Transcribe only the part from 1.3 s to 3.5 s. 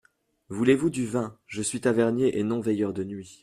je suis tavernier et non veilleur de nuit.